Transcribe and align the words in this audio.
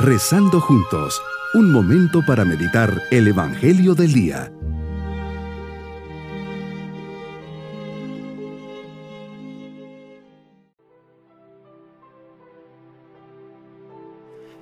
Rezando 0.00 0.60
juntos, 0.60 1.20
un 1.54 1.72
momento 1.72 2.24
para 2.24 2.44
meditar 2.44 3.02
el 3.10 3.26
Evangelio 3.26 3.96
del 3.96 4.12
Día. 4.12 4.52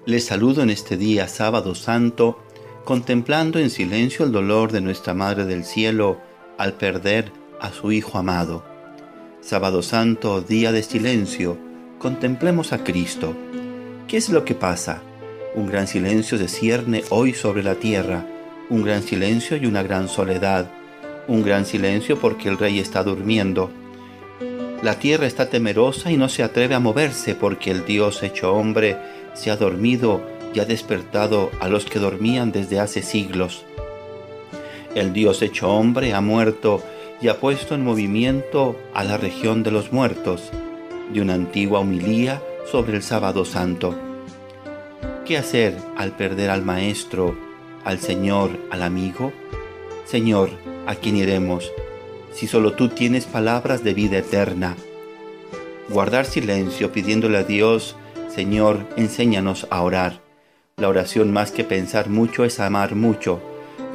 Les 0.07 0.25
saludo 0.25 0.63
en 0.63 0.71
este 0.71 0.97
día 0.97 1.29
sábado 1.29 1.75
santo, 1.75 2.43
contemplando 2.87 3.59
en 3.59 3.69
silencio 3.69 4.25
el 4.25 4.33
dolor 4.33 4.73
de 4.73 4.81
nuestra 4.81 5.13
Madre 5.13 5.45
del 5.45 5.67
Cielo 5.67 6.19
al 6.57 6.79
perder 6.79 7.31
a 7.61 7.73
su 7.73 7.93
Hijo 7.93 8.17
amado. 8.17 8.65
Sábado 9.43 9.83
santo, 9.83 10.41
día 10.41 10.73
de 10.73 10.83
silencio, 10.83 11.59
contemplemos 11.99 12.73
a 12.73 12.83
Cristo. 12.83 13.37
¿Qué 14.09 14.17
es 14.17 14.31
lo 14.31 14.43
que 14.47 14.55
pasa? 14.55 15.03
Un 15.57 15.69
gran 15.69 15.87
silencio 15.87 16.37
se 16.37 16.49
cierne 16.49 17.03
hoy 17.09 17.33
sobre 17.33 17.63
la 17.63 17.77
tierra, 17.77 18.27
un 18.69 18.83
gran 18.83 19.03
silencio 19.03 19.57
y 19.57 19.65
una 19.65 19.83
gran 19.83 20.07
soledad, 20.07 20.71
un 21.29 21.43
gran 21.43 21.65
silencio 21.65 22.21
porque 22.21 22.51
el 22.51 22.59
rey 22.59 22.79
está 22.79 23.03
durmiendo. 23.03 23.71
La 24.83 24.99
tierra 24.99 25.27
está 25.27 25.49
temerosa 25.49 26.13
y 26.13 26.19
no 26.19 26.29
se 26.29 26.43
atreve 26.43 26.75
a 26.75 26.79
moverse 26.79 27.35
porque 27.35 27.71
el 27.71 27.87
Dios 27.87 28.23
hecho 28.23 28.53
hombre 28.53 28.99
se 29.33 29.51
ha 29.51 29.57
dormido 29.57 30.21
y 30.53 30.61
ha 30.61 30.67
despertado 30.67 31.51
a 31.59 31.69
los 31.69 31.87
que 31.87 32.01
dormían 32.01 32.53
desde 32.53 32.79
hace 32.79 33.01
siglos. 33.01 33.65
El 34.95 35.15
Dios 35.15 35.41
hecho 35.41 35.71
hombre 35.71 36.13
ha 36.13 36.21
muerto 36.21 36.83
y 37.23 37.29
ha 37.29 37.41
puesto 37.41 37.75
en 37.75 37.83
movimiento 37.83 38.79
a 38.93 39.05
la 39.05 39.17
región 39.17 39.63
de 39.63 39.71
los 39.71 39.91
muertos, 39.91 40.51
de 41.15 41.23
una 41.23 41.33
antigua 41.33 41.81
humilía 41.81 42.43
sobre 42.71 42.97
el 42.97 43.03
sábado 43.03 43.47
santo. 43.47 43.95
¿Qué 45.27 45.37
hacer 45.37 45.75
al 45.97 46.13
perder 46.13 46.51
al 46.51 46.63
Maestro, 46.63 47.37
al 47.85 47.99
Señor, 47.99 48.51
al 48.71 48.85
amigo? 48.85 49.33
Señor, 50.05 50.51
¿a 50.87 50.95
quién 50.95 51.17
iremos? 51.17 51.73
Si 52.33 52.47
solo 52.47 52.75
tú 52.75 52.91
tienes 52.91 53.27
palabras 53.27 53.83
de 53.83 53.93
vida 53.93 54.19
eterna. 54.19 54.77
Guardar 55.89 56.27
silencio 56.27 56.93
pidiéndole 56.93 57.39
a 57.39 57.43
Dios, 57.43 57.97
Señor, 58.33 58.87
enséñanos 58.97 59.67
a 59.71 59.83
orar. 59.83 60.21
La 60.77 60.89
oración 60.89 61.33
más 61.33 61.51
que 61.51 61.65
pensar 61.65 62.09
mucho 62.09 62.45
es 62.45 62.61
amar 62.61 62.95
mucho, 62.95 63.41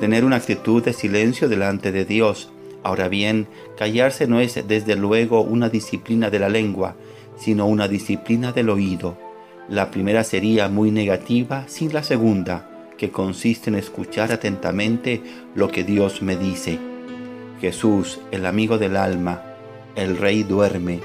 tener 0.01 0.25
una 0.25 0.35
actitud 0.35 0.83
de 0.83 0.91
silencio 0.91 1.47
delante 1.47 1.93
de 1.93 2.03
Dios. 2.03 2.51
Ahora 2.83 3.07
bien, 3.07 3.47
callarse 3.77 4.27
no 4.27 4.41
es 4.41 4.67
desde 4.67 4.97
luego 4.97 5.39
una 5.39 5.69
disciplina 5.69 6.29
de 6.29 6.39
la 6.39 6.49
lengua, 6.49 6.97
sino 7.37 7.67
una 7.67 7.87
disciplina 7.87 8.51
del 8.51 8.69
oído. 8.69 9.30
La 9.71 9.89
primera 9.89 10.25
sería 10.25 10.67
muy 10.67 10.91
negativa 10.91 11.63
sin 11.67 11.93
la 11.93 12.03
segunda, 12.03 12.67
que 12.97 13.09
consiste 13.09 13.69
en 13.69 13.77
escuchar 13.77 14.33
atentamente 14.33 15.21
lo 15.55 15.69
que 15.69 15.85
Dios 15.85 16.21
me 16.21 16.35
dice. 16.35 16.77
Jesús, 17.61 18.19
el 18.31 18.45
amigo 18.45 18.77
del 18.77 18.97
alma, 18.97 19.41
el 19.95 20.17
rey 20.17 20.43
duerme, 20.43 20.99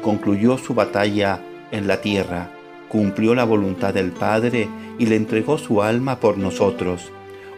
concluyó 0.00 0.56
su 0.56 0.72
batalla 0.72 1.42
en 1.70 1.86
la 1.86 2.00
tierra, 2.00 2.48
cumplió 2.88 3.34
la 3.34 3.44
voluntad 3.44 3.92
del 3.92 4.12
Padre 4.12 4.66
y 4.98 5.04
le 5.04 5.16
entregó 5.16 5.58
su 5.58 5.82
alma 5.82 6.18
por 6.18 6.38
nosotros. 6.38 7.12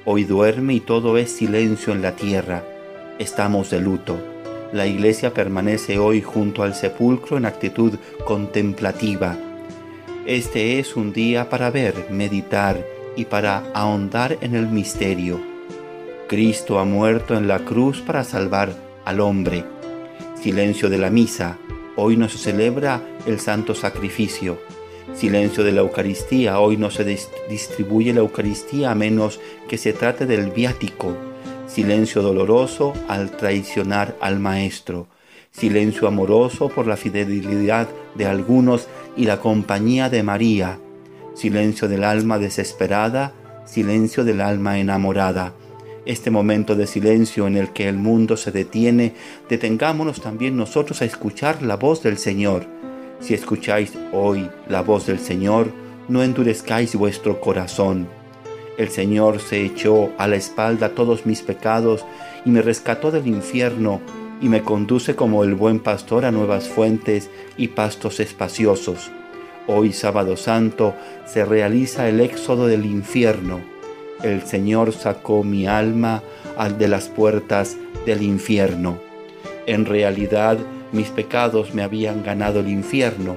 Hoy 0.04 0.24
duerme 0.24 0.74
y 0.74 0.80
todo 0.80 1.18
es 1.18 1.30
silencio 1.30 1.92
en 1.92 2.02
la 2.02 2.16
tierra. 2.16 2.64
Estamos 3.20 3.70
de 3.70 3.80
luto. 3.80 4.18
La 4.72 4.88
iglesia 4.88 5.32
permanece 5.32 6.00
hoy 6.00 6.20
junto 6.20 6.64
al 6.64 6.74
sepulcro 6.74 7.36
en 7.36 7.44
actitud 7.44 7.94
contemplativa. 8.24 9.38
Este 10.28 10.78
es 10.78 10.94
un 10.94 11.14
día 11.14 11.48
para 11.48 11.70
ver, 11.70 12.10
meditar 12.10 12.86
y 13.16 13.24
para 13.24 13.64
ahondar 13.72 14.36
en 14.42 14.54
el 14.54 14.66
misterio. 14.66 15.40
Cristo 16.28 16.78
ha 16.78 16.84
muerto 16.84 17.34
en 17.34 17.48
la 17.48 17.60
cruz 17.60 18.02
para 18.02 18.24
salvar 18.24 18.74
al 19.06 19.20
hombre. 19.20 19.64
Silencio 20.38 20.90
de 20.90 20.98
la 20.98 21.08
misa. 21.08 21.56
Hoy 21.96 22.18
no 22.18 22.28
se 22.28 22.36
celebra 22.36 23.00
el 23.24 23.40
santo 23.40 23.74
sacrificio 23.74 24.58
Silencio 25.14 25.64
de 25.64 25.72
la 25.72 25.80
Eucaristía. 25.80 26.60
Hoy 26.60 26.76
no 26.76 26.90
se 26.90 27.04
distribuye 27.48 28.12
la 28.12 28.20
Eucaristía 28.20 28.90
a 28.90 28.94
menos 28.94 29.40
que 29.66 29.78
se 29.78 29.94
trate 29.94 30.26
del 30.26 30.50
viático. 30.50 31.16
Silencio 31.66 32.20
doloroso 32.20 32.92
al 33.08 33.30
traicionar 33.30 34.14
al 34.20 34.40
Maestro. 34.40 35.06
Silencio 35.50 36.08
amoroso 36.08 36.68
por 36.68 36.86
la 36.86 36.96
fidelidad 36.96 37.88
de 38.14 38.26
algunos 38.26 38.88
y 39.16 39.24
la 39.24 39.40
compañía 39.40 40.08
de 40.08 40.22
María. 40.22 40.78
Silencio 41.34 41.88
del 41.88 42.04
alma 42.04 42.38
desesperada. 42.38 43.32
Silencio 43.64 44.24
del 44.24 44.40
alma 44.40 44.78
enamorada 44.78 45.54
este 46.06 46.30
momento 46.30 46.74
de 46.74 46.86
silencio 46.86 47.46
en 47.46 47.58
el 47.58 47.74
que 47.74 47.86
el 47.86 47.98
mundo 47.98 48.38
se 48.38 48.50
detiene, 48.50 49.12
detengámonos 49.50 50.22
también 50.22 50.56
nosotros 50.56 51.02
a 51.02 51.04
escuchar 51.04 51.60
la 51.60 51.76
voz 51.76 52.02
del 52.02 52.16
Señor 52.16 52.66
si 53.20 53.34
escucháis 53.34 53.92
hoy 54.12 54.48
la 54.68 54.82
voz 54.82 55.06
del 55.06 55.18
Señor, 55.18 55.72
no 56.08 56.22
endurezcáis 56.22 56.94
vuestro 56.94 57.40
corazón. 57.40 58.08
El 58.76 58.90
Señor 58.90 59.40
se 59.40 59.64
echó 59.64 60.10
a 60.18 60.28
la 60.28 60.36
espalda 60.36 60.90
todos 60.90 61.26
mis 61.26 61.42
pecados 61.42 62.04
y 62.44 62.50
me 62.50 62.62
rescató 62.62 63.10
del 63.10 63.26
infierno 63.26 64.00
y 64.40 64.48
me 64.48 64.62
conduce 64.62 65.14
como 65.14 65.44
el 65.44 65.54
buen 65.54 65.80
pastor 65.80 66.24
a 66.24 66.30
nuevas 66.30 66.68
fuentes 66.68 67.30
y 67.56 67.68
pastos 67.68 68.20
espaciosos. 68.20 69.10
Hoy 69.66 69.92
sábado 69.92 70.36
santo 70.36 70.94
se 71.26 71.44
realiza 71.44 72.08
el 72.08 72.20
éxodo 72.20 72.66
del 72.66 72.86
infierno. 72.86 73.60
El 74.22 74.42
Señor 74.42 74.92
sacó 74.92 75.44
mi 75.44 75.66
alma 75.66 76.22
al 76.56 76.78
de 76.78 76.88
las 76.88 77.08
puertas 77.08 77.76
del 78.06 78.22
infierno. 78.22 78.98
En 79.66 79.84
realidad, 79.84 80.58
mis 80.92 81.08
pecados 81.08 81.74
me 81.74 81.82
habían 81.82 82.22
ganado 82.22 82.60
el 82.60 82.68
infierno. 82.68 83.36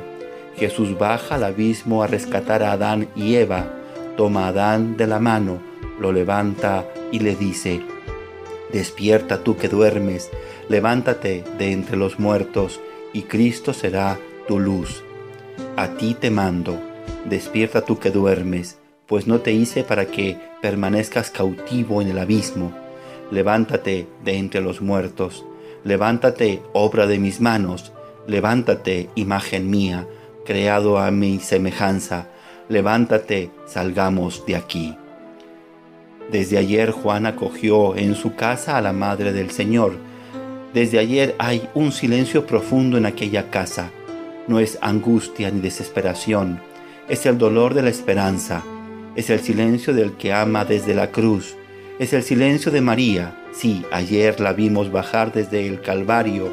Jesús 0.56 0.98
baja 0.98 1.36
al 1.36 1.44
abismo 1.44 2.04
a 2.04 2.08
rescatar 2.08 2.64
a 2.64 2.74
Adán 2.74 3.08
y 3.16 3.36
Eva, 3.36 3.74
toma 4.16 4.46
a 4.46 4.50
Adán 4.50 4.96
de 4.96 5.08
la 5.08 5.20
mano, 5.20 5.60
lo 6.00 6.12
levanta 6.12 6.86
y 7.12 7.20
le 7.20 7.36
dice, 7.36 7.82
Despierta 8.72 9.44
tú 9.44 9.58
que 9.58 9.68
duermes, 9.68 10.30
levántate 10.70 11.44
de 11.58 11.72
entre 11.72 11.98
los 11.98 12.20
muertos, 12.20 12.80
y 13.14 13.24
Cristo 13.24 13.74
será 13.74 14.20
tu 14.48 14.59
luz. 14.59 15.04
A 15.76 15.90
ti 15.98 16.16
te 16.20 16.30
mando, 16.30 16.80
despierta 17.26 17.82
tú 17.82 18.00
que 18.00 18.12
duermes, 18.12 18.78
pues 19.08 19.28
no 19.28 19.40
te 19.42 19.52
hice 19.52 19.84
para 19.84 20.06
que 20.06 20.38
permanezcas 20.62 21.30
cautivo 21.30 22.02
en 22.02 22.08
el 22.08 22.20
abismo. 22.20 22.72
Levántate 23.32 24.08
de 24.24 24.38
entre 24.38 24.62
los 24.62 24.82
muertos, 24.82 25.46
Levántate, 25.84 26.62
obra 26.74 27.08
de 27.08 27.18
mis 27.18 27.42
manos, 27.42 27.92
levántate, 28.28 29.09
imagen 29.16 29.70
mía, 29.72 30.08
creado 30.46 31.00
a 31.00 31.09
mi 31.09 31.40
semejanza, 31.40 32.28
levántate, 32.70 33.50
salgamos 33.66 34.46
de 34.46 34.56
aquí. 34.56 34.96
Desde 36.31 36.58
ayer 36.58 36.92
Juan 36.92 37.25
acogió 37.25 37.97
en 37.97 38.16
su 38.16 38.36
casa 38.36 38.78
a 38.78 38.81
la 38.81 38.94
Madre 38.94 39.34
del 39.34 39.52
Señor. 39.52 39.97
Desde 40.74 40.97
ayer 40.97 41.36
hay 41.40 41.68
un 41.74 41.92
silencio 41.92 42.47
profundo 42.47 42.97
en 42.97 43.06
aquella 43.06 43.50
casa. 43.50 43.92
No 44.47 44.59
es 44.62 44.80
angustia 44.81 45.52
ni 45.52 45.59
desesperación, 45.59 46.62
es 47.09 47.25
el 47.25 47.38
dolor 47.38 47.74
de 47.74 47.81
la 47.81 47.90
esperanza, 47.90 48.64
es 49.16 49.30
el 49.30 49.41
silencio 49.41 49.94
del 49.94 50.14
que 50.14 50.31
ama 50.31 50.64
desde 50.64 50.96
la 50.96 51.12
cruz, 51.12 51.58
es 52.00 52.14
el 52.14 52.24
silencio 52.24 52.72
de 52.72 52.80
María. 52.80 53.38
Sí, 53.52 53.84
ayer 53.91 54.40
la 54.40 54.53
vimos 54.53 54.90
bajar 54.90 55.34
desde 55.34 55.68
el 55.68 55.81
Calvario. 55.81 56.50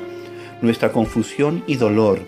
Nuestra 0.61 0.91
confusión 0.91 1.63
y 1.69 1.77
dolor 1.77 2.19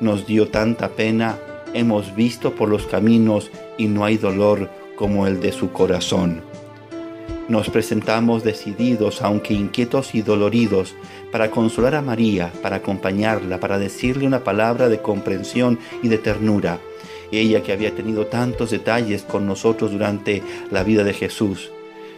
nos 0.00 0.24
dio 0.24 0.46
tanta 0.48 0.90
pena. 0.90 1.36
Hemos 1.74 2.14
visto 2.14 2.54
por 2.54 2.68
los 2.68 2.86
caminos 2.86 3.50
y 3.76 3.88
no 3.88 4.04
hay 4.04 4.18
dolor 4.18 4.70
como 4.94 5.26
el 5.26 5.40
de 5.40 5.50
su 5.50 5.72
corazón. 5.72 6.51
Nos 7.52 7.68
presentamos 7.68 8.44
decididos, 8.44 9.20
aunque 9.20 9.52
inquietos 9.52 10.14
y 10.14 10.22
doloridos, 10.22 10.94
para 11.30 11.50
consolar 11.50 11.94
a 11.94 12.00
María, 12.00 12.50
para 12.62 12.76
acompañarla, 12.76 13.60
para 13.60 13.78
decirle 13.78 14.26
una 14.26 14.42
palabra 14.42 14.88
de 14.88 15.02
comprensión 15.02 15.78
y 16.02 16.08
de 16.08 16.16
ternura. 16.16 16.78
Ella 17.30 17.62
que 17.62 17.74
había 17.74 17.94
tenido 17.94 18.26
tantos 18.26 18.70
detalles 18.70 19.24
con 19.24 19.46
nosotros 19.46 19.90
durante 19.92 20.42
la 20.70 20.82
vida 20.82 21.04
de 21.04 21.12
Jesús 21.12 21.70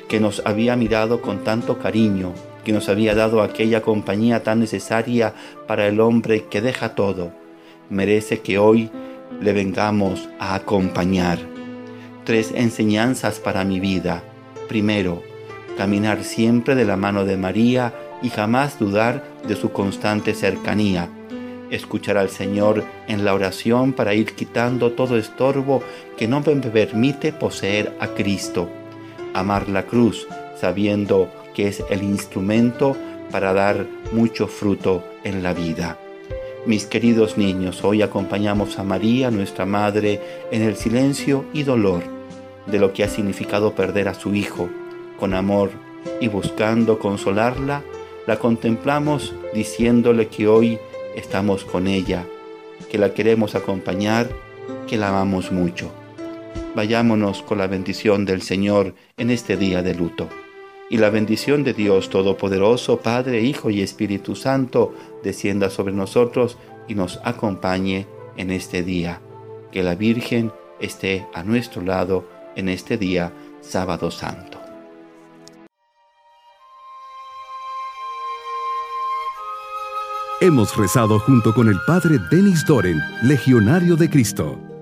que 0.09 0.21
nos 0.21 0.41
había 0.45 0.77
mirado 0.77 1.21
con 1.21 1.43
tanto 1.43 1.79
cariño, 1.79 2.33
que 2.65 2.71
nos 2.71 2.89
había 2.89 3.17
dado 3.17 3.43
aquella 3.43 3.83
compañía 3.83 4.45
tan 4.45 4.61
necesaria 4.61 5.35
para 5.67 5.89
el 5.89 5.99
hombre 5.99 6.45
que 6.45 6.61
deja 6.61 6.95
todo, 6.95 7.33
merece 7.91 8.39
que 8.39 8.59
hoy 8.59 8.89
le 9.41 9.53
vengamos 9.53 10.29
a 10.39 10.55
acompañar. 10.55 11.41
Tres 12.25 12.53
enseñanzas 12.55 13.41
para 13.41 13.65
mi 13.65 13.81
vida. 13.81 14.23
Primero, 14.69 15.23
caminar 15.77 16.25
siempre 16.25 16.75
de 16.75 16.85
la 16.85 16.97
mano 16.97 17.25
de 17.25 17.37
María 17.37 17.93
y 18.23 18.31
jamás 18.31 18.79
dudar 18.79 19.25
de 19.47 19.57
su 19.57 19.73
constante 19.73 20.35
cercanía. 20.35 21.09
escuchar 21.71 22.19
al 22.19 22.29
Señor 22.29 22.85
en 23.09 23.25
la 23.25 23.35
oración 23.35 23.95
para 23.95 24.15
ir 24.15 24.35
quitando 24.35 24.93
todo 24.93 25.17
estorbo 25.17 25.83
que 26.17 26.29
no 26.29 26.41
me 26.41 26.55
permite 26.57 27.33
poseer 27.33 27.97
a 27.99 28.09
Cristo. 28.09 28.69
Amar 29.33 29.69
la 29.69 29.85
cruz 29.85 30.29
sabiendo 30.61 31.29
que 31.53 31.67
es 31.67 31.83
el 31.91 32.05
instrumento 32.05 32.97
para 33.33 33.53
dar 33.53 33.87
mucho 34.13 34.47
fruto 34.47 35.03
en 35.25 35.43
la 35.43 35.53
vida. 35.53 35.99
Mis 36.65 36.87
queridos 36.87 37.37
niños, 37.37 37.83
hoy 37.83 38.03
acompañamos 38.03 38.79
a 38.79 38.85
María, 38.85 39.31
nuestra 39.33 39.67
Madre, 39.67 40.21
en 40.53 40.63
el 40.63 40.77
silencio 40.77 41.45
y 41.53 41.65
dolor 41.65 42.05
de 42.67 42.79
lo 42.79 42.93
que 42.93 43.05
ha 43.05 43.09
significado 43.09 43.75
perder 43.75 44.09
a 44.09 44.15
su 44.15 44.35
Hijo. 44.35 44.69
Con 45.19 45.35
amor 45.35 45.71
y 46.21 46.29
buscando 46.29 46.99
consolarla, 46.99 47.83
la 48.27 48.39
contemplamos 48.39 49.35
diciéndole 49.53 50.29
que 50.29 50.49
hoy 50.49 50.79
estamos 51.15 51.65
con 51.65 51.87
ella, 51.87 52.27
que 52.91 52.99
la 52.99 53.15
queremos 53.15 53.55
acompañar, 53.55 54.29
que 54.87 54.97
la 54.97 55.09
amamos 55.09 55.53
mucho. 55.53 55.93
Vayámonos 56.75 57.43
con 57.43 57.59
la 57.59 57.67
bendición 57.67 58.25
del 58.25 58.43
Señor 58.43 58.95
en 59.17 59.31
este 59.31 59.57
día 59.57 59.83
de 59.83 59.95
luto. 59.95 60.29
Y 60.91 60.99
la 60.99 61.11
bendición 61.11 61.65
de 61.65 61.73
Dios 61.73 62.11
Todopoderoso, 62.11 62.99
Padre, 62.99 63.41
Hijo 63.41 63.71
y 63.71 63.81
Espíritu 63.81 64.37
Santo, 64.37 64.93
descienda 65.23 65.71
sobre 65.71 65.95
nosotros 65.95 66.59
y 66.89 66.95
nos 66.95 67.21
acompañe 67.25 68.07
en 68.37 68.51
este 68.51 68.83
día. 68.83 69.21
Que 69.73 69.83
la 69.83 69.95
Virgen 69.95 70.53
esté 70.81 71.27
a 71.33 71.43
nuestro 71.43 71.83
lado 71.83 72.27
en 72.57 72.69
este 72.69 72.97
día, 72.97 73.33
sábado 73.61 74.11
santo. 74.11 74.61
Hemos 80.41 80.77
rezado 80.77 81.19
junto 81.21 81.55
con 81.55 81.69
el 81.69 81.79
Padre 81.87 82.19
Denis 82.31 82.67
Doren, 82.67 83.01
Legionario 83.23 83.97
de 83.97 84.11
Cristo. 84.11 84.74